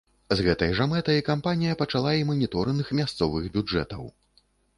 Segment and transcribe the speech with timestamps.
[0.37, 4.03] З гэтай жа мэтай кампанія пачала і маніторынг мясцовых бюджэтаў.